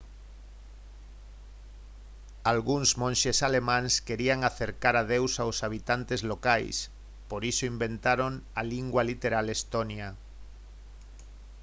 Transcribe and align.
algúns 2.53 2.89
monxes 3.01 3.37
alemáns 3.47 3.93
querían 4.07 4.39
acercar 4.49 4.95
a 4.99 5.03
deus 5.13 5.33
aos 5.43 5.57
habitantes 5.65 6.21
locais 6.31 6.75
por 7.29 7.41
iso 7.51 7.63
inventaron 7.73 8.33
a 8.59 8.61
lingua 8.73 9.01
literal 9.11 9.45
estonia 9.57 10.09